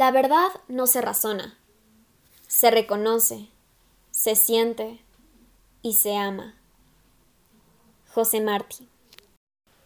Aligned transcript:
La 0.00 0.12
verdad 0.12 0.48
no 0.66 0.86
se 0.86 1.02
razona, 1.02 1.58
se 2.48 2.70
reconoce, 2.70 3.48
se 4.10 4.34
siente 4.34 4.98
y 5.82 5.92
se 5.92 6.16
ama. 6.16 6.54
José 8.14 8.40
Martí. 8.40 8.88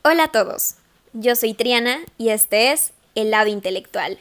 Hola 0.04 0.22
a 0.22 0.30
todos, 0.30 0.76
yo 1.14 1.34
soy 1.34 1.52
Triana 1.52 1.98
y 2.16 2.28
este 2.28 2.70
es 2.70 2.92
El 3.16 3.32
lado 3.32 3.48
intelectual. 3.48 4.20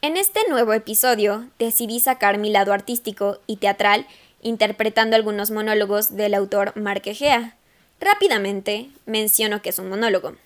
En 0.00 0.16
este 0.16 0.40
nuevo 0.48 0.72
episodio 0.72 1.46
decidí 1.58 2.00
sacar 2.00 2.38
mi 2.38 2.48
lado 2.48 2.72
artístico 2.72 3.38
y 3.46 3.56
teatral 3.56 4.06
interpretando 4.40 5.14
algunos 5.14 5.50
monólogos 5.50 6.16
del 6.16 6.32
autor 6.32 6.74
Marquegea. 6.74 7.54
Rápidamente 8.00 8.88
menciono 9.04 9.60
que 9.60 9.68
es 9.68 9.78
un 9.78 9.90
monólogo. 9.90 10.36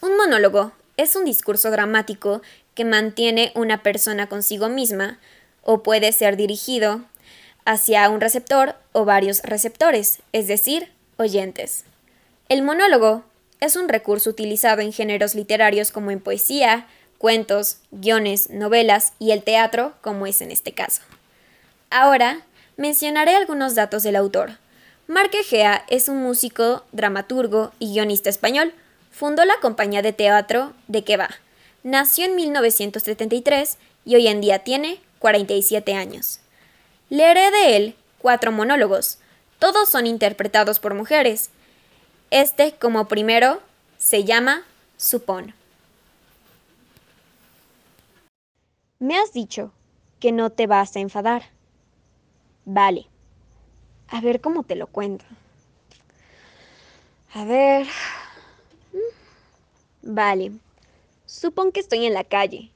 Un 0.00 0.16
monólogo 0.16 0.70
es 0.96 1.16
un 1.16 1.24
discurso 1.24 1.72
dramático 1.72 2.42
que 2.80 2.86
mantiene 2.86 3.52
una 3.54 3.82
persona 3.82 4.26
consigo 4.26 4.70
misma 4.70 5.18
o 5.62 5.82
puede 5.82 6.12
ser 6.12 6.38
dirigido 6.38 7.02
hacia 7.66 8.08
un 8.08 8.22
receptor 8.22 8.74
o 8.92 9.04
varios 9.04 9.42
receptores, 9.42 10.20
es 10.32 10.46
decir, 10.46 10.90
oyentes. 11.18 11.84
El 12.48 12.62
monólogo 12.62 13.22
es 13.60 13.76
un 13.76 13.90
recurso 13.90 14.30
utilizado 14.30 14.80
en 14.80 14.94
géneros 14.94 15.34
literarios 15.34 15.90
como 15.90 16.10
en 16.10 16.20
poesía, 16.20 16.86
cuentos, 17.18 17.76
guiones, 17.90 18.48
novelas 18.48 19.12
y 19.18 19.32
el 19.32 19.42
teatro, 19.42 19.92
como 20.00 20.26
es 20.26 20.40
en 20.40 20.50
este 20.50 20.72
caso. 20.72 21.02
Ahora 21.90 22.46
mencionaré 22.78 23.36
algunos 23.36 23.74
datos 23.74 24.04
del 24.04 24.16
autor. 24.16 24.52
Marc 25.06 25.34
Egea 25.34 25.84
es 25.88 26.08
un 26.08 26.22
músico, 26.22 26.82
dramaturgo 26.92 27.72
y 27.78 27.92
guionista 27.92 28.30
español. 28.30 28.72
Fundó 29.10 29.44
la 29.44 29.60
compañía 29.60 30.00
de 30.00 30.14
teatro 30.14 30.72
De 30.88 31.04
qué 31.04 31.18
va. 31.18 31.28
Nació 31.82 32.26
en 32.26 32.36
1973 32.36 33.78
y 34.04 34.14
hoy 34.16 34.28
en 34.28 34.40
día 34.40 34.60
tiene 34.60 35.00
47 35.18 35.94
años. 35.94 36.40
Leeré 37.08 37.50
de 37.50 37.76
él 37.76 37.96
cuatro 38.18 38.52
monólogos. 38.52 39.18
Todos 39.58 39.88
son 39.88 40.06
interpretados 40.06 40.78
por 40.78 40.94
mujeres. 40.94 41.50
Este, 42.30 42.72
como 42.72 43.08
primero, 43.08 43.60
se 43.98 44.24
llama 44.24 44.62
Supón. 44.96 45.54
Me 48.98 49.16
has 49.18 49.32
dicho 49.32 49.72
que 50.20 50.32
no 50.32 50.50
te 50.50 50.66
vas 50.66 50.94
a 50.96 51.00
enfadar. 51.00 51.44
Vale. 52.66 53.06
A 54.08 54.20
ver 54.20 54.40
cómo 54.40 54.64
te 54.64 54.76
lo 54.76 54.86
cuento. 54.86 55.24
A 57.32 57.44
ver. 57.44 57.86
Vale. 60.02 60.52
Supón 61.32 61.70
que 61.70 61.78
estoy 61.78 62.06
en 62.06 62.12
la 62.12 62.24
calle, 62.24 62.72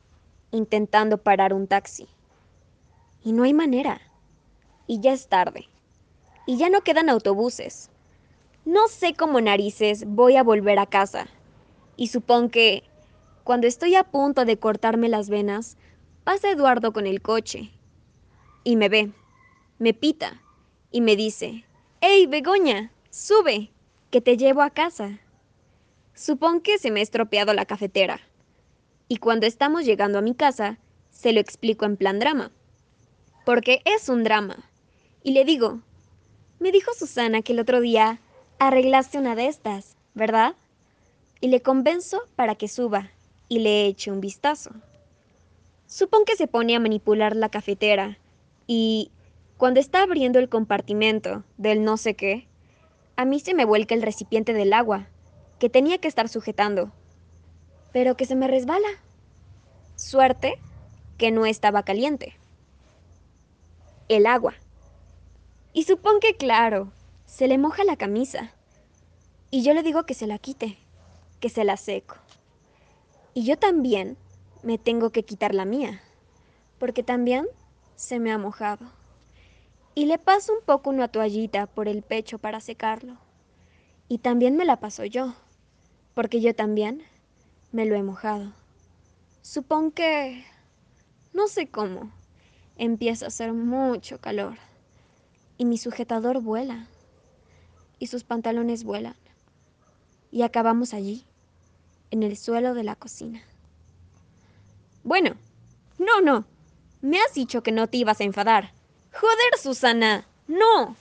intentando 0.52 1.18
parar 1.18 1.52
un 1.52 1.66
taxi. 1.66 2.06
Y 3.24 3.32
no 3.32 3.42
hay 3.42 3.52
manera. 3.52 4.00
Y 4.86 5.00
ya 5.00 5.12
es 5.12 5.26
tarde. 5.26 5.66
Y 6.46 6.56
ya 6.56 6.70
no 6.70 6.82
quedan 6.82 7.08
autobuses. 7.08 7.90
No 8.64 8.86
sé 8.86 9.14
cómo 9.14 9.40
narices 9.40 10.04
voy 10.06 10.36
a 10.36 10.44
volver 10.44 10.78
a 10.78 10.86
casa. 10.86 11.26
Y 11.96 12.06
supón 12.06 12.48
que, 12.48 12.84
cuando 13.42 13.66
estoy 13.66 13.96
a 13.96 14.04
punto 14.04 14.44
de 14.44 14.56
cortarme 14.56 15.08
las 15.08 15.30
venas, 15.30 15.76
pasa 16.22 16.52
Eduardo 16.52 16.92
con 16.92 17.08
el 17.08 17.22
coche. 17.22 17.72
Y 18.62 18.76
me 18.76 18.88
ve, 18.88 19.10
me 19.80 19.94
pita, 19.94 20.40
y 20.92 21.00
me 21.00 21.16
dice, 21.16 21.64
¡Ey, 22.00 22.26
Begoña! 22.26 22.92
¡Sube! 23.10 23.72
Que 24.12 24.20
te 24.20 24.36
llevo 24.36 24.62
a 24.62 24.70
casa. 24.70 25.18
Supón 26.14 26.60
que 26.60 26.78
se 26.78 26.92
me 26.92 27.00
ha 27.00 27.02
estropeado 27.02 27.52
la 27.52 27.66
cafetera. 27.66 28.20
Y 29.08 29.18
cuando 29.18 29.46
estamos 29.46 29.84
llegando 29.84 30.18
a 30.18 30.22
mi 30.22 30.34
casa, 30.34 30.78
se 31.10 31.32
lo 31.32 31.40
explico 31.40 31.84
en 31.84 31.96
plan 31.96 32.18
drama. 32.18 32.50
Porque 33.44 33.82
es 33.84 34.08
un 34.08 34.24
drama. 34.24 34.56
Y 35.22 35.32
le 35.32 35.44
digo, 35.44 35.80
me 36.58 36.72
dijo 36.72 36.92
Susana 36.94 37.42
que 37.42 37.52
el 37.52 37.60
otro 37.60 37.80
día 37.80 38.20
arreglaste 38.58 39.18
una 39.18 39.34
de 39.34 39.46
estas, 39.46 39.96
¿verdad? 40.14 40.54
Y 41.40 41.48
le 41.48 41.60
convenzo 41.60 42.22
para 42.36 42.54
que 42.54 42.68
suba 42.68 43.10
y 43.48 43.58
le 43.58 43.86
eche 43.86 44.10
un 44.10 44.20
vistazo. 44.20 44.70
Supón 45.86 46.24
que 46.24 46.36
se 46.36 46.46
pone 46.46 46.74
a 46.74 46.80
manipular 46.80 47.36
la 47.36 47.50
cafetera 47.50 48.18
y, 48.66 49.10
cuando 49.56 49.80
está 49.80 50.02
abriendo 50.02 50.38
el 50.38 50.48
compartimento 50.48 51.44
del 51.58 51.84
no 51.84 51.96
sé 51.96 52.14
qué, 52.14 52.48
a 53.16 53.24
mí 53.24 53.38
se 53.40 53.54
me 53.54 53.64
vuelca 53.64 53.94
el 53.94 54.02
recipiente 54.02 54.52
del 54.52 54.72
agua 54.72 55.06
que 55.58 55.68
tenía 55.68 55.98
que 55.98 56.08
estar 56.08 56.28
sujetando, 56.28 56.90
pero 57.94 58.16
que 58.16 58.26
se 58.26 58.34
me 58.34 58.48
resbala. 58.48 58.88
Suerte 59.94 60.58
que 61.16 61.30
no 61.30 61.46
estaba 61.46 61.84
caliente. 61.84 62.34
El 64.08 64.26
agua. 64.26 64.54
Y 65.72 65.84
supón 65.84 66.18
que, 66.18 66.34
claro, 66.34 66.90
se 67.24 67.46
le 67.46 67.56
moja 67.56 67.84
la 67.84 67.94
camisa. 67.94 68.50
Y 69.52 69.62
yo 69.62 69.74
le 69.74 69.84
digo 69.84 70.06
que 70.06 70.14
se 70.14 70.26
la 70.26 70.38
quite, 70.38 70.76
que 71.38 71.48
se 71.48 71.62
la 71.62 71.76
seco. 71.76 72.16
Y 73.32 73.44
yo 73.44 73.56
también 73.56 74.16
me 74.64 74.76
tengo 74.76 75.10
que 75.10 75.22
quitar 75.22 75.54
la 75.54 75.64
mía, 75.64 76.02
porque 76.80 77.04
también 77.04 77.46
se 77.94 78.18
me 78.18 78.32
ha 78.32 78.38
mojado. 78.38 78.86
Y 79.94 80.06
le 80.06 80.18
paso 80.18 80.52
un 80.52 80.64
poco 80.64 80.90
una 80.90 81.06
toallita 81.06 81.68
por 81.68 81.86
el 81.86 82.02
pecho 82.02 82.38
para 82.38 82.58
secarlo. 82.58 83.18
Y 84.08 84.18
también 84.18 84.56
me 84.56 84.64
la 84.64 84.80
paso 84.80 85.04
yo, 85.04 85.34
porque 86.12 86.40
yo 86.40 86.56
también 86.56 87.04
me 87.74 87.86
lo 87.86 87.96
he 87.96 88.04
mojado. 88.04 88.52
Supón 89.42 89.90
que... 89.90 90.44
no 91.32 91.48
sé 91.48 91.66
cómo. 91.66 92.12
Empieza 92.78 93.24
a 93.24 93.28
hacer 93.28 93.52
mucho 93.52 94.20
calor. 94.20 94.58
Y 95.58 95.64
mi 95.64 95.76
sujetador 95.76 96.40
vuela. 96.40 96.86
Y 97.98 98.06
sus 98.06 98.22
pantalones 98.22 98.84
vuelan. 98.84 99.16
Y 100.30 100.42
acabamos 100.42 100.94
allí, 100.94 101.24
en 102.12 102.22
el 102.22 102.36
suelo 102.36 102.74
de 102.74 102.84
la 102.84 102.94
cocina. 102.94 103.42
Bueno, 105.02 105.34
no, 105.98 106.20
no. 106.20 106.44
Me 107.00 107.20
has 107.20 107.34
dicho 107.34 107.64
que 107.64 107.72
no 107.72 107.88
te 107.88 107.96
ibas 107.96 108.20
a 108.20 108.24
enfadar. 108.24 108.70
Joder, 109.12 109.58
Susana. 109.60 110.28
No. 110.46 110.94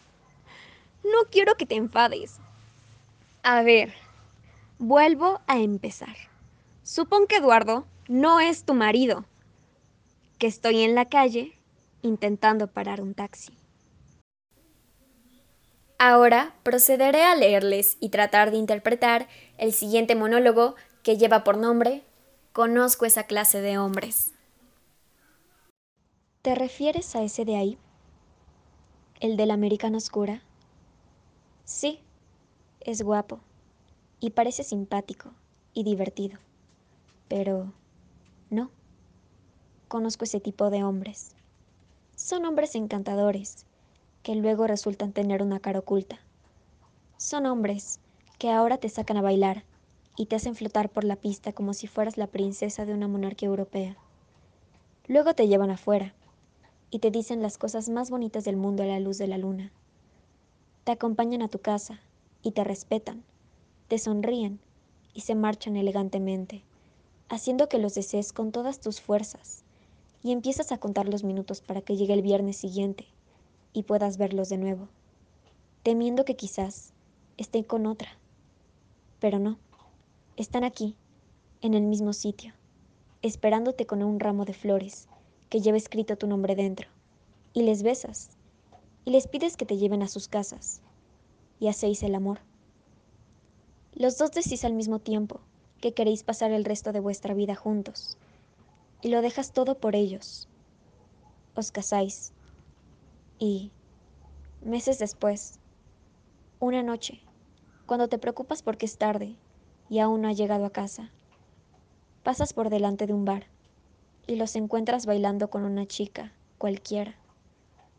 No 1.03 1.29
quiero 1.29 1.53
que 1.53 1.67
te 1.67 1.75
enfades. 1.75 2.39
A 3.43 3.61
ver, 3.61 3.93
vuelvo 4.79 5.39
a 5.45 5.59
empezar. 5.59 6.32
Supón 6.83 7.27
que 7.27 7.37
Eduardo 7.37 7.85
no 8.07 8.39
es 8.39 8.63
tu 8.63 8.73
marido. 8.73 9.25
Que 10.37 10.47
estoy 10.47 10.81
en 10.81 10.95
la 10.95 11.05
calle 11.05 11.53
intentando 12.01 12.67
parar 12.67 13.01
un 13.01 13.13
taxi. 13.13 13.57
Ahora 15.97 16.53
procederé 16.63 17.23
a 17.23 17.35
leerles 17.35 17.97
y 17.99 18.09
tratar 18.09 18.51
de 18.51 18.57
interpretar 18.57 19.27
el 19.57 19.71
siguiente 19.73 20.15
monólogo 20.15 20.75
que 21.01 21.17
lleva 21.17 21.43
por 21.43 21.57
nombre 21.57 22.03
Conozco 22.53 23.07
esa 23.07 23.23
clase 23.23 23.61
de 23.61 23.79
hombres. 23.79 24.31
¿Te 26.43 26.53
refieres 26.53 27.15
a 27.15 27.23
ese 27.23 27.45
de 27.45 27.55
ahí? 27.55 27.79
¿El 29.19 29.37
de 29.37 29.47
la 29.47 29.55
americana 29.55 29.97
oscura? 29.97 30.43
Sí, 31.65 31.99
es 32.79 33.01
guapo 33.01 33.39
y 34.19 34.29
parece 34.29 34.63
simpático 34.63 35.31
y 35.73 35.83
divertido, 35.83 36.37
pero 37.27 37.73
no. 38.49 38.71
Conozco 39.87 40.25
ese 40.25 40.39
tipo 40.39 40.69
de 40.69 40.83
hombres. 40.83 41.35
Son 42.15 42.45
hombres 42.45 42.75
encantadores 42.75 43.65
que 44.23 44.35
luego 44.35 44.67
resultan 44.67 45.11
tener 45.11 45.41
una 45.41 45.59
cara 45.59 45.79
oculta. 45.79 46.19
Son 47.17 47.45
hombres 47.45 47.99
que 48.39 48.51
ahora 48.51 48.77
te 48.77 48.89
sacan 48.89 49.17
a 49.17 49.21
bailar 49.21 49.63
y 50.15 50.27
te 50.27 50.35
hacen 50.35 50.55
flotar 50.55 50.89
por 50.89 51.03
la 51.03 51.15
pista 51.15 51.53
como 51.53 51.73
si 51.73 51.87
fueras 51.87 52.17
la 52.17 52.27
princesa 52.27 52.85
de 52.85 52.93
una 52.93 53.07
monarquía 53.07 53.49
europea. 53.49 53.97
Luego 55.07 55.33
te 55.33 55.47
llevan 55.47 55.69
afuera 55.69 56.13
y 56.89 56.99
te 56.99 57.11
dicen 57.11 57.41
las 57.41 57.57
cosas 57.57 57.89
más 57.89 58.09
bonitas 58.09 58.43
del 58.43 58.55
mundo 58.55 58.83
a 58.83 58.85
la 58.85 58.99
luz 58.99 59.17
de 59.17 59.27
la 59.27 59.37
luna. 59.37 59.71
Te 60.83 60.91
acompañan 60.91 61.41
a 61.41 61.47
tu 61.47 61.59
casa 61.59 61.99
y 62.41 62.51
te 62.51 62.63
respetan, 62.63 63.23
te 63.87 63.97
sonríen 63.97 64.59
y 65.13 65.21
se 65.21 65.35
marchan 65.35 65.75
elegantemente, 65.75 66.63
haciendo 67.33 67.67
que 67.67 67.79
los 67.79 67.95
desees 67.95 68.31
con 68.31 68.51
todas 68.51 68.79
tus 68.79 69.01
fuerzas 69.01 69.63
y 70.21 70.31
empiezas 70.31 70.71
a 70.71 70.77
contar 70.77 71.09
los 71.09 71.23
minutos 71.23 71.61
para 71.61 71.81
que 71.81 71.97
llegue 71.97 72.13
el 72.13 72.21
viernes 72.21 72.57
siguiente 72.57 73.07
y 73.73 73.83
puedas 73.83 74.19
verlos 74.19 74.49
de 74.49 74.59
nuevo, 74.59 74.87
temiendo 75.81 76.25
que 76.25 76.35
quizás 76.35 76.93
estén 77.37 77.63
con 77.63 77.87
otra. 77.87 78.09
Pero 79.19 79.39
no. 79.39 79.57
Están 80.37 80.63
aquí, 80.63 80.95
en 81.61 81.73
el 81.73 81.81
mismo 81.81 82.13
sitio, 82.13 82.53
esperándote 83.23 83.87
con 83.87 84.03
un 84.03 84.19
ramo 84.19 84.45
de 84.45 84.53
flores 84.53 85.07
que 85.49 85.59
lleva 85.59 85.77
escrito 85.77 86.15
tu 86.17 86.27
nombre 86.27 86.55
dentro, 86.55 86.87
y 87.51 87.63
les 87.63 87.81
besas, 87.81 88.29
y 89.05 89.11
les 89.11 89.27
pides 89.27 89.57
que 89.57 89.65
te 89.65 89.77
lleven 89.77 90.03
a 90.03 90.07
sus 90.07 90.27
casas, 90.27 90.81
y 91.59 91.67
hacéis 91.67 92.03
el 92.03 92.13
amor. 92.13 92.41
Los 93.95 94.19
dos 94.19 94.31
decís 94.31 94.63
al 94.65 94.73
mismo 94.73 94.99
tiempo 94.99 95.39
que 95.83 95.93
queréis 95.93 96.23
pasar 96.23 96.51
el 96.51 96.63
resto 96.63 96.93
de 96.93 97.01
vuestra 97.01 97.33
vida 97.33 97.55
juntos, 97.55 98.17
y 99.01 99.09
lo 99.09 99.21
dejas 99.21 99.51
todo 99.51 99.77
por 99.77 99.97
ellos. 99.97 100.47
Os 101.55 101.73
casáis. 101.73 102.31
Y, 103.37 103.69
meses 104.61 104.97
después, 104.97 105.59
una 106.61 106.83
noche, 106.83 107.19
cuando 107.85 108.07
te 108.07 108.17
preocupas 108.17 108.61
porque 108.61 108.85
es 108.85 108.97
tarde 108.97 109.35
y 109.89 109.99
aún 109.99 110.21
no 110.21 110.29
ha 110.29 110.31
llegado 110.31 110.63
a 110.63 110.69
casa, 110.69 111.11
pasas 112.23 112.53
por 112.53 112.69
delante 112.69 113.05
de 113.05 113.11
un 113.11 113.25
bar 113.25 113.47
y 114.25 114.37
los 114.37 114.55
encuentras 114.55 115.05
bailando 115.05 115.49
con 115.49 115.65
una 115.65 115.85
chica, 115.85 116.31
cualquiera, 116.59 117.15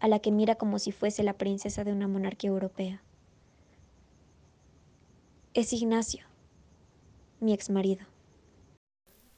a 0.00 0.08
la 0.08 0.20
que 0.20 0.32
mira 0.32 0.54
como 0.54 0.78
si 0.78 0.90
fuese 0.90 1.22
la 1.22 1.34
princesa 1.34 1.84
de 1.84 1.92
una 1.92 2.08
monarquía 2.08 2.48
europea. 2.48 3.02
Es 5.52 5.74
Ignacio, 5.74 6.24
mi 7.44 7.52
exmarido. 7.52 8.06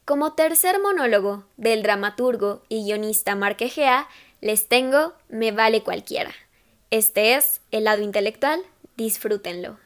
Como 0.04 0.34
tercer 0.34 0.80
monólogo 0.80 1.44
del 1.56 1.82
dramaturgo 1.82 2.62
y 2.68 2.84
guionista 2.84 3.34
Marquegea, 3.34 4.08
les 4.40 4.68
tengo 4.68 5.14
Me 5.28 5.50
vale 5.50 5.82
cualquiera. 5.82 6.30
Este 6.90 7.34
es 7.34 7.60
el 7.72 7.84
lado 7.84 8.02
intelectual, 8.02 8.62
disfrútenlo. 8.96 9.78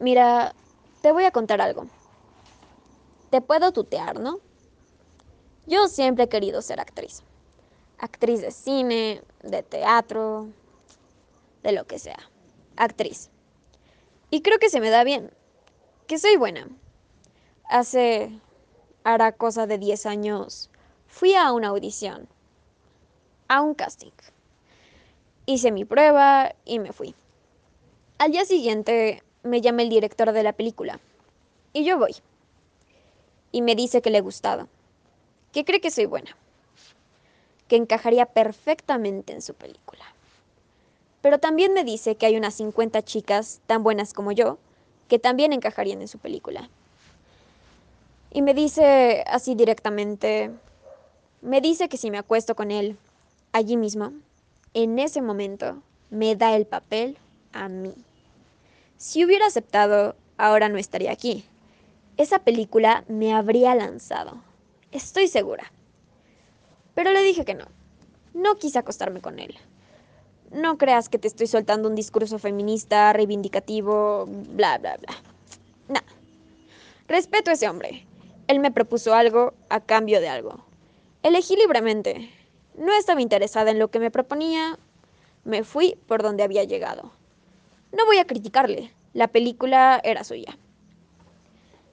Mira, 0.00 0.54
te 1.02 1.12
voy 1.12 1.24
a 1.24 1.30
contar 1.30 1.60
algo. 1.60 1.86
Te 3.30 3.40
puedo 3.40 3.72
tutear, 3.72 4.18
¿no? 4.18 4.40
Yo 5.66 5.86
siempre 5.86 6.24
he 6.24 6.28
querido 6.28 6.60
ser 6.62 6.80
actriz. 6.80 7.22
Actriz 7.98 8.40
de 8.40 8.50
cine, 8.50 9.22
de 9.42 9.62
teatro, 9.62 10.48
de 11.62 11.72
lo 11.72 11.86
que 11.86 12.00
sea. 12.00 12.18
Actriz. 12.76 13.30
Y 14.30 14.42
creo 14.42 14.58
que 14.58 14.68
se 14.68 14.80
me 14.80 14.90
da 14.90 15.04
bien. 15.04 15.32
Que 16.08 16.18
soy 16.18 16.36
buena. 16.36 16.68
Hace, 17.68 18.30
hará 19.04 19.32
cosa 19.32 19.66
de 19.66 19.78
10 19.78 20.06
años, 20.06 20.70
fui 21.06 21.34
a 21.34 21.52
una 21.52 21.68
audición. 21.68 22.28
A 23.48 23.60
un 23.60 23.74
casting. 23.74 24.12
Hice 25.46 25.72
mi 25.72 25.84
prueba 25.84 26.54
y 26.64 26.78
me 26.78 26.92
fui. 26.92 27.14
Al 28.18 28.32
día 28.32 28.44
siguiente 28.44 29.22
me 29.42 29.60
llama 29.60 29.82
el 29.82 29.90
director 29.90 30.32
de 30.32 30.42
la 30.42 30.52
película. 30.52 31.00
Y 31.72 31.84
yo 31.84 31.98
voy. 31.98 32.16
Y 33.52 33.62
me 33.62 33.74
dice 33.74 34.00
que 34.00 34.10
le 34.10 34.18
he 34.18 34.22
gustado 34.22 34.68
que 35.54 35.64
cree 35.64 35.80
que 35.80 35.92
soy 35.92 36.06
buena, 36.06 36.36
que 37.68 37.76
encajaría 37.76 38.26
perfectamente 38.26 39.32
en 39.32 39.40
su 39.40 39.54
película. 39.54 40.04
Pero 41.22 41.38
también 41.38 41.72
me 41.72 41.84
dice 41.84 42.16
que 42.16 42.26
hay 42.26 42.36
unas 42.36 42.54
50 42.54 43.02
chicas 43.02 43.60
tan 43.68 43.84
buenas 43.84 44.12
como 44.12 44.32
yo 44.32 44.58
que 45.08 45.20
también 45.20 45.52
encajarían 45.52 46.02
en 46.02 46.08
su 46.08 46.18
película. 46.18 46.68
Y 48.34 48.42
me 48.42 48.52
dice 48.52 49.22
así 49.28 49.54
directamente, 49.54 50.50
me 51.40 51.60
dice 51.60 51.88
que 51.88 51.96
si 51.96 52.10
me 52.10 52.18
acuesto 52.18 52.56
con 52.56 52.72
él 52.72 52.98
allí 53.52 53.76
mismo, 53.76 54.12
en 54.74 54.98
ese 54.98 55.22
momento, 55.22 55.80
me 56.10 56.34
da 56.34 56.56
el 56.56 56.66
papel 56.66 57.16
a 57.52 57.68
mí. 57.68 57.94
Si 58.96 59.24
hubiera 59.24 59.46
aceptado, 59.46 60.16
ahora 60.36 60.68
no 60.68 60.78
estaría 60.78 61.12
aquí. 61.12 61.44
Esa 62.16 62.40
película 62.40 63.04
me 63.06 63.32
habría 63.32 63.76
lanzado. 63.76 64.42
Estoy 64.90 65.28
segura. 65.28 65.70
Pero 66.96 67.12
le 67.12 67.22
dije 67.22 67.44
que 67.44 67.54
no. 67.54 67.66
No 68.32 68.56
quise 68.56 68.80
acostarme 68.80 69.20
con 69.20 69.38
él. 69.38 69.54
No 70.50 70.76
creas 70.76 71.08
que 71.08 71.20
te 71.20 71.28
estoy 71.28 71.46
soltando 71.46 71.88
un 71.88 71.94
discurso 71.94 72.40
feminista, 72.40 73.12
reivindicativo, 73.12 74.26
bla, 74.26 74.78
bla, 74.78 74.96
bla. 74.96 75.14
No. 75.86 76.00
Respeto 77.06 77.52
a 77.52 77.54
ese 77.54 77.68
hombre. 77.68 78.04
Él 78.46 78.60
me 78.60 78.70
propuso 78.70 79.14
algo 79.14 79.54
a 79.68 79.80
cambio 79.80 80.20
de 80.20 80.28
algo. 80.28 80.64
Elegí 81.22 81.56
libremente. 81.56 82.30
No 82.76 82.92
estaba 82.92 83.22
interesada 83.22 83.70
en 83.70 83.78
lo 83.78 83.88
que 83.88 84.00
me 84.00 84.10
proponía. 84.10 84.78
Me 85.44 85.64
fui 85.64 85.96
por 86.06 86.22
donde 86.22 86.42
había 86.42 86.64
llegado. 86.64 87.12
No 87.92 88.04
voy 88.06 88.18
a 88.18 88.26
criticarle. 88.26 88.92
La 89.14 89.28
película 89.28 90.00
era 90.04 90.24
suya. 90.24 90.58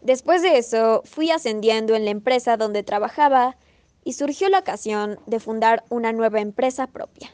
Después 0.02 0.42
de 0.42 0.58
eso, 0.58 1.04
fui 1.06 1.30
ascendiendo 1.30 1.96
en 1.96 2.06
la 2.06 2.12
empresa 2.12 2.58
donde 2.58 2.82
trabajaba 2.82 3.56
y 4.04 4.14
surgió 4.14 4.50
la 4.50 4.60
ocasión 4.60 5.20
de 5.28 5.40
fundar 5.40 5.84
una 5.90 6.12
nueva 6.12 6.42
empresa 6.42 6.88
propia. 6.88 7.30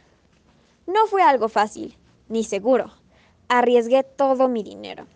No 0.85 1.07
fue 1.07 1.23
algo 1.23 1.47
fácil, 1.47 1.97
ni 2.27 2.43
seguro. 2.43 2.91
Arriesgué 3.47 4.03
todo 4.03 4.49
mi 4.49 4.63
dinero. 4.63 5.07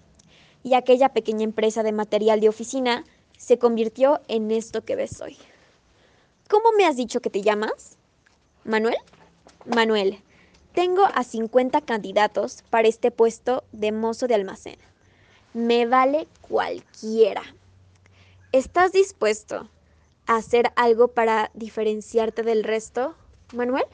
Y 0.64 0.76
aquella 0.76 1.10
pequeña 1.10 1.44
empresa 1.44 1.84
de 1.84 1.92
material 1.92 2.40
de 2.40 2.50
oficina 2.50 3.04
se 3.42 3.58
convirtió 3.58 4.22
en 4.28 4.52
esto 4.52 4.86
que 4.86 4.96
ves 4.96 5.20
hoy. 5.20 5.36
¿Cómo 6.48 6.72
me 6.78 6.86
has 6.86 6.96
dicho 6.96 7.22
que 7.22 7.32
te 7.32 7.42
llamas? 7.42 7.98
¿Manuel? 8.66 8.98
Manuel, 9.66 10.20
tengo 10.74 11.06
a 11.06 11.24
50 11.24 11.82
candidatos 11.82 12.64
para 12.70 12.88
este 12.88 13.10
puesto 13.10 13.64
de 13.72 13.92
mozo 13.92 14.28
de 14.28 14.36
almacén. 14.36 14.78
Me 15.56 15.88
vale 15.88 16.28
cualquiera. 16.42 17.42
¿Estás 18.52 18.92
dispuesto 18.92 19.68
a 20.28 20.36
hacer 20.36 20.72
algo 20.76 21.08
para 21.08 21.50
diferenciarte 21.56 22.44
del 22.44 22.64
resto, 22.64 23.16
Manuel? 23.54 23.86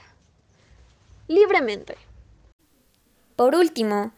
Libremente. 1.29 1.95
Por 3.38 3.55
último, 3.55 4.11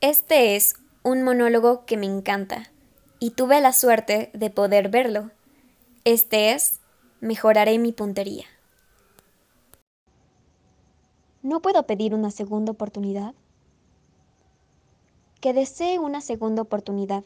este 0.00 0.54
es 0.54 0.76
un 1.02 1.24
monólogo 1.24 1.84
que 1.86 1.96
me 1.96 2.06
encanta 2.06 2.70
y 3.18 3.30
tuve 3.30 3.60
la 3.60 3.72
suerte 3.72 4.30
de 4.34 4.50
poder 4.50 4.88
verlo. 4.88 5.30
Este 6.04 6.52
es 6.52 6.80
Mejoraré 7.20 7.78
mi 7.78 7.92
puntería. 7.92 8.44
¿No 11.42 11.62
puedo 11.62 11.86
pedir 11.86 12.14
una 12.14 12.30
segunda 12.30 12.72
oportunidad? 12.72 13.34
Que 15.40 15.52
desee 15.52 15.98
una 15.98 16.20
segunda 16.20 16.62
oportunidad 16.62 17.24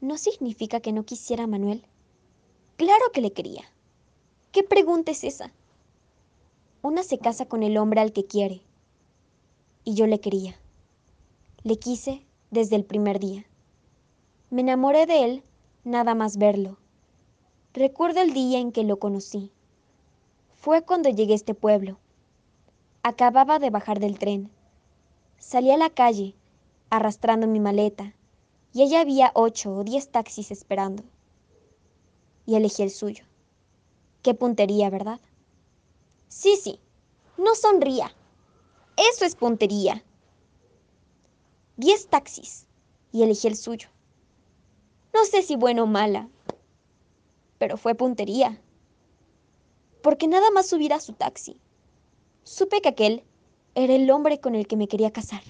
no 0.00 0.16
significa 0.18 0.80
que 0.80 0.92
no 0.92 1.04
quisiera 1.04 1.44
a 1.44 1.48
Manuel. 1.48 1.84
Claro 2.76 3.10
que 3.12 3.20
le 3.20 3.32
quería. 3.32 3.64
¿Qué 4.52 4.62
pregunta 4.62 5.10
es 5.10 5.24
esa? 5.24 5.52
Una 6.82 7.02
se 7.02 7.18
casa 7.18 7.46
con 7.46 7.62
el 7.62 7.76
hombre 7.76 8.00
al 8.00 8.12
que 8.12 8.24
quiere. 8.24 8.60
Y 9.84 9.94
yo 9.94 10.06
le 10.06 10.20
quería. 10.20 10.54
Le 11.64 11.78
quise 11.78 12.22
desde 12.50 12.76
el 12.76 12.84
primer 12.84 13.18
día. 13.18 13.47
Me 14.50 14.62
enamoré 14.62 15.04
de 15.04 15.24
él 15.24 15.44
nada 15.84 16.14
más 16.14 16.38
verlo. 16.38 16.78
Recuerdo 17.74 18.22
el 18.22 18.32
día 18.32 18.58
en 18.58 18.72
que 18.72 18.82
lo 18.82 18.98
conocí. 18.98 19.52
Fue 20.56 20.82
cuando 20.82 21.10
llegué 21.10 21.34
a 21.34 21.36
este 21.36 21.52
pueblo. 21.52 21.98
Acababa 23.02 23.58
de 23.58 23.68
bajar 23.68 24.00
del 24.00 24.18
tren. 24.18 24.50
Salí 25.36 25.70
a 25.70 25.76
la 25.76 25.90
calle 25.90 26.34
arrastrando 26.88 27.46
mi 27.46 27.60
maleta, 27.60 28.14
y 28.72 28.82
allá 28.82 29.00
había 29.00 29.32
ocho 29.34 29.74
o 29.74 29.84
diez 29.84 30.08
taxis 30.08 30.50
esperando. 30.50 31.04
Y 32.46 32.54
elegí 32.54 32.82
el 32.82 32.90
suyo. 32.90 33.24
Qué 34.22 34.32
puntería, 34.32 34.88
¿verdad? 34.88 35.20
Sí, 36.28 36.56
sí, 36.56 36.80
no 37.36 37.54
sonría. 37.54 38.14
Eso 38.96 39.26
es 39.26 39.36
puntería. 39.36 40.02
Diez 41.76 42.08
taxis, 42.08 42.66
y 43.12 43.22
elegí 43.22 43.46
el 43.46 43.56
suyo. 43.56 43.90
No 45.18 45.24
sé 45.24 45.42
si 45.42 45.56
bueno 45.56 45.82
o 45.82 45.86
mala, 45.86 46.28
pero 47.58 47.76
fue 47.76 47.96
puntería. 47.96 48.62
Porque 50.00 50.28
nada 50.28 50.52
más 50.52 50.68
subir 50.68 50.92
a 50.92 51.00
su 51.00 51.12
taxi, 51.12 51.60
supe 52.44 52.80
que 52.80 52.90
aquel 52.90 53.24
era 53.74 53.96
el 53.96 54.08
hombre 54.12 54.38
con 54.38 54.54
el 54.54 54.68
que 54.68 54.76
me 54.76 54.86
quería 54.86 55.10
casar 55.10 55.42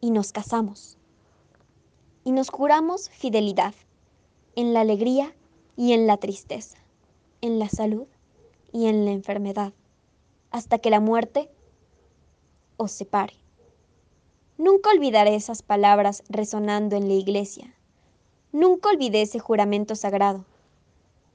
y 0.00 0.10
nos 0.10 0.32
casamos. 0.32 0.98
Y 2.24 2.32
nos 2.32 2.50
juramos 2.50 3.08
fidelidad 3.10 3.72
en 4.56 4.74
la 4.74 4.80
alegría 4.80 5.32
y 5.76 5.92
en 5.92 6.08
la 6.08 6.16
tristeza, 6.16 6.78
en 7.42 7.60
la 7.60 7.68
salud 7.68 8.08
y 8.72 8.86
en 8.86 9.04
la 9.04 9.12
enfermedad, 9.12 9.74
hasta 10.50 10.80
que 10.80 10.90
la 10.90 10.98
muerte 10.98 11.52
os 12.78 12.90
separe. 12.90 13.34
Nunca 14.58 14.90
olvidaré 14.90 15.36
esas 15.36 15.62
palabras 15.62 16.24
resonando 16.28 16.96
en 16.96 17.06
la 17.06 17.14
iglesia. 17.14 17.76
Nunca 18.52 18.90
olvidé 18.90 19.22
ese 19.22 19.38
juramento 19.38 19.94
sagrado. 19.94 20.44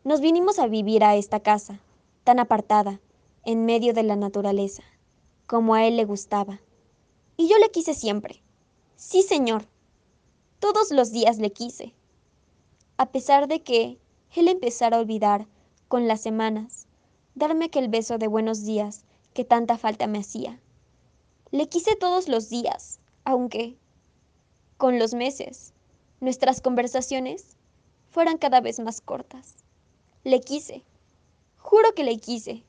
Nos 0.03 0.22
vinimos 0.22 0.60
a 0.60 0.67
vivir 0.67 1.03
a 1.03 1.15
esta 1.15 1.39
casa, 1.39 1.79
tan 2.24 2.39
apartada, 2.39 3.00
en 3.43 3.65
medio 3.65 3.93
de 3.93 4.03
la 4.03 4.15
naturaleza, 4.15 4.84
como 5.48 5.75
a 5.75 5.86
él 5.86 5.98
le 5.98 6.05
gustaba. 6.05 6.60
Y 7.38 7.48
yo 7.48 7.57
le 7.57 7.69
quise 7.69 7.93
siempre, 7.93 8.41
Sí, 8.98 9.24
señor. 9.24 9.67
Todos 10.60 10.89
los 10.91 11.12
días 11.12 11.38
le 11.38 11.51
quise. 11.51 11.93
A 12.98 13.12
pesar 13.12 13.48
de 13.48 13.62
que 13.62 14.00
él 14.36 14.48
empezara 14.48 14.98
a 14.98 15.01
olvidar, 15.01 15.48
con 15.89 16.07
las 16.07 16.22
semanas, 16.22 16.88
darme 17.36 17.65
aquel 17.65 17.89
beso 17.89 18.17
de 18.17 18.27
buenos 18.27 18.63
días 18.63 19.05
que 19.34 19.43
tanta 19.43 19.77
falta 19.77 20.07
me 20.07 20.19
hacía. 20.19 20.60
Le 21.51 21.69
quise 21.69 21.95
todos 21.95 22.27
los 22.27 22.50
días, 22.50 23.00
aunque, 23.25 23.77
con 24.77 24.98
los 24.98 25.13
meses, 25.13 25.75
nuestras 26.19 26.62
conversaciones 26.62 27.55
fueran 28.10 28.38
cada 28.38 28.62
vez 28.62 28.79
más 28.79 29.01
cortas. 29.01 29.55
Le 30.24 30.41
quise, 30.41 30.84
Juro 31.65 31.95
que 31.95 32.03
le 32.03 32.17
quise. 32.17 32.63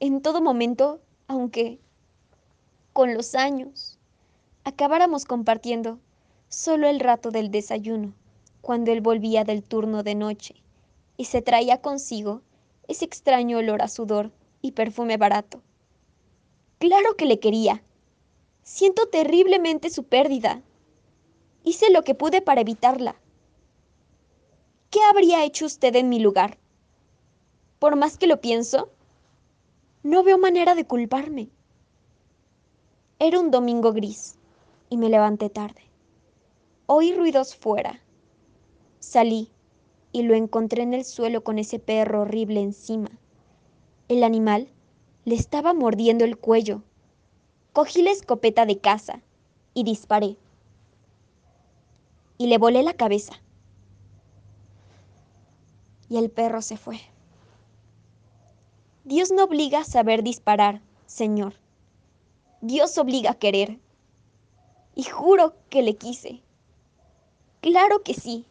En 0.00 0.22
todo 0.22 0.42
momento, 0.42 0.98
aunque 1.28 1.78
con 2.92 3.14
los 3.14 3.36
años 3.36 3.96
acabáramos 4.64 5.24
compartiendo 5.24 6.00
solo 6.48 6.88
el 6.88 6.98
rato 6.98 7.30
del 7.30 7.52
desayuno, 7.52 8.14
cuando 8.60 8.90
él 8.90 9.02
volvía 9.02 9.44
del 9.44 9.62
turno 9.62 10.02
de 10.02 10.16
noche 10.16 10.56
y 11.16 11.26
se 11.26 11.42
traía 11.42 11.80
consigo 11.80 12.42
ese 12.88 13.04
extraño 13.04 13.58
olor 13.58 13.82
a 13.82 13.88
sudor 13.88 14.32
y 14.62 14.72
perfume 14.72 15.16
barato. 15.16 15.62
Claro 16.80 17.14
que 17.16 17.26
le 17.26 17.38
quería. 17.38 17.84
Siento 18.64 19.06
terriblemente 19.06 19.90
su 19.90 20.02
pérdida. 20.02 20.60
Hice 21.68 21.90
lo 21.90 22.02
que 22.02 22.14
pude 22.14 22.40
para 22.40 22.62
evitarla. 22.62 23.14
¿Qué 24.88 25.00
habría 25.10 25.44
hecho 25.44 25.66
usted 25.66 25.94
en 25.96 26.08
mi 26.08 26.18
lugar? 26.18 26.56
Por 27.78 27.94
más 27.94 28.16
que 28.16 28.26
lo 28.26 28.40
pienso, 28.40 28.88
no 30.02 30.22
veo 30.22 30.38
manera 30.38 30.74
de 30.74 30.86
culparme. 30.86 31.50
Era 33.18 33.38
un 33.38 33.50
domingo 33.50 33.92
gris 33.92 34.38
y 34.88 34.96
me 34.96 35.10
levanté 35.10 35.50
tarde. 35.50 35.82
Oí 36.86 37.12
ruidos 37.12 37.54
fuera. 37.54 38.00
Salí 38.98 39.50
y 40.10 40.22
lo 40.22 40.34
encontré 40.34 40.84
en 40.84 40.94
el 40.94 41.04
suelo 41.04 41.44
con 41.44 41.58
ese 41.58 41.78
perro 41.78 42.22
horrible 42.22 42.62
encima. 42.62 43.10
El 44.08 44.24
animal 44.24 44.68
le 45.26 45.34
estaba 45.34 45.74
mordiendo 45.74 46.24
el 46.24 46.38
cuello. 46.38 46.82
Cogí 47.74 48.00
la 48.00 48.12
escopeta 48.12 48.64
de 48.64 48.78
caza 48.78 49.20
y 49.74 49.84
disparé. 49.84 50.38
Y 52.38 52.46
le 52.46 52.58
volé 52.58 52.82
la 52.82 52.94
cabeza. 52.94 53.34
Y 56.08 56.16
el 56.16 56.30
perro 56.30 56.62
se 56.62 56.76
fue. 56.76 57.00
Dios 59.04 59.30
no 59.30 59.44
obliga 59.44 59.80
a 59.80 59.84
saber 59.84 60.22
disparar, 60.22 60.80
Señor. 61.06 61.54
Dios 62.60 62.96
obliga 62.96 63.32
a 63.32 63.38
querer. 63.38 63.78
Y 64.94 65.04
juro 65.04 65.54
que 65.68 65.82
le 65.82 65.96
quise. 65.96 66.42
Claro 67.60 68.02
que 68.02 68.14
sí, 68.14 68.46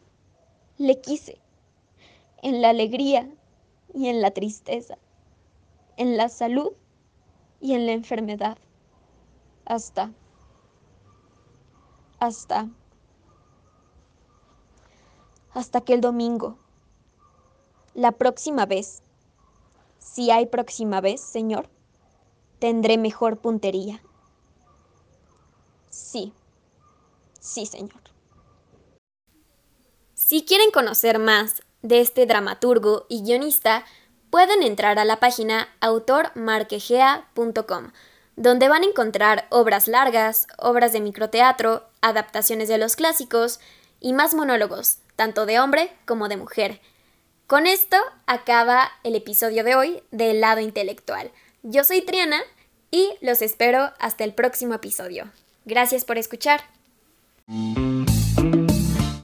le 0.76 1.00
quise. 1.00 1.40
En 2.42 2.62
la 2.62 2.70
alegría 2.70 3.28
y 3.94 4.08
en 4.08 4.20
la 4.20 4.30
tristeza 4.30 4.98
en 5.98 6.16
la 6.16 6.28
salud 6.28 6.72
y 7.60 7.74
en 7.74 7.84
la 7.84 7.92
enfermedad. 7.92 8.56
Hasta, 9.66 10.12
hasta, 12.20 12.68
hasta 15.58 15.80
que 15.80 15.92
el 15.92 16.00
domingo, 16.00 16.56
la 17.94 18.12
próxima 18.12 18.64
vez, 18.64 19.02
si 19.98 20.30
hay 20.30 20.46
próxima 20.46 21.00
vez, 21.00 21.20
Señor, 21.20 21.68
tendré 22.60 22.96
mejor 22.96 23.38
puntería. 23.38 24.00
Sí, 25.90 26.32
sí, 27.40 27.66
Señor. 27.66 28.00
Si 30.14 30.44
quieren 30.44 30.70
conocer 30.70 31.18
más 31.18 31.64
de 31.82 32.00
este 32.00 32.24
dramaturgo 32.26 33.06
y 33.08 33.24
guionista, 33.24 33.84
pueden 34.30 34.62
entrar 34.62 35.00
a 35.00 35.04
la 35.04 35.18
página 35.18 35.66
autormarquegea.com, 35.80 37.90
donde 38.36 38.68
van 38.68 38.84
a 38.84 38.86
encontrar 38.86 39.48
obras 39.50 39.88
largas, 39.88 40.46
obras 40.56 40.92
de 40.92 41.00
microteatro, 41.00 41.88
adaptaciones 42.00 42.68
de 42.68 42.78
los 42.78 42.94
clásicos 42.94 43.58
y 43.98 44.12
más 44.12 44.34
monólogos, 44.34 44.98
tanto 45.18 45.46
de 45.46 45.58
hombre 45.58 45.90
como 46.06 46.28
de 46.28 46.36
mujer. 46.36 46.80
Con 47.48 47.66
esto 47.66 47.96
acaba 48.26 48.92
el 49.02 49.16
episodio 49.16 49.64
de 49.64 49.74
hoy 49.74 50.02
del 50.12 50.40
lado 50.40 50.60
intelectual. 50.60 51.32
Yo 51.64 51.82
soy 51.82 52.02
Triana 52.02 52.40
y 52.92 53.10
los 53.20 53.42
espero 53.42 53.90
hasta 53.98 54.22
el 54.22 54.32
próximo 54.32 54.74
episodio. 54.74 55.28
Gracias 55.64 56.04
por 56.04 56.18
escuchar. 56.18 56.62